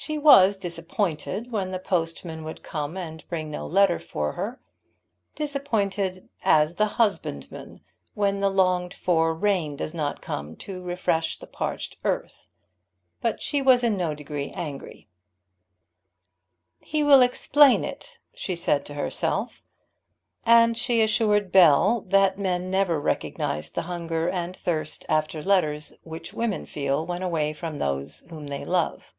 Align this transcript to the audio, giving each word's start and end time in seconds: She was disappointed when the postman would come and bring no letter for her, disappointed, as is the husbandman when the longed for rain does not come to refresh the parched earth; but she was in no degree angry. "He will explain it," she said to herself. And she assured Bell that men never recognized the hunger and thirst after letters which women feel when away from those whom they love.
She 0.00 0.16
was 0.16 0.56
disappointed 0.58 1.50
when 1.50 1.72
the 1.72 1.80
postman 1.80 2.44
would 2.44 2.62
come 2.62 2.96
and 2.96 3.28
bring 3.28 3.50
no 3.50 3.66
letter 3.66 3.98
for 3.98 4.32
her, 4.34 4.60
disappointed, 5.34 6.28
as 6.42 6.70
is 6.70 6.76
the 6.76 6.86
husbandman 6.86 7.80
when 8.14 8.38
the 8.38 8.48
longed 8.48 8.94
for 8.94 9.34
rain 9.34 9.74
does 9.74 9.92
not 9.92 10.22
come 10.22 10.54
to 10.58 10.80
refresh 10.80 11.36
the 11.38 11.48
parched 11.48 11.96
earth; 12.04 12.46
but 13.20 13.42
she 13.42 13.60
was 13.60 13.82
in 13.82 13.96
no 13.98 14.14
degree 14.14 14.50
angry. 14.54 15.08
"He 16.80 17.02
will 17.02 17.20
explain 17.20 17.84
it," 17.84 18.18
she 18.32 18.54
said 18.54 18.86
to 18.86 18.94
herself. 18.94 19.62
And 20.46 20.78
she 20.78 21.02
assured 21.02 21.50
Bell 21.52 22.02
that 22.02 22.38
men 22.38 22.70
never 22.70 23.00
recognized 23.00 23.74
the 23.74 23.82
hunger 23.82 24.30
and 24.30 24.56
thirst 24.56 25.04
after 25.08 25.42
letters 25.42 25.92
which 26.04 26.32
women 26.32 26.66
feel 26.66 27.04
when 27.04 27.20
away 27.22 27.52
from 27.52 27.76
those 27.76 28.20
whom 28.30 28.46
they 28.46 28.64
love. 28.64 29.12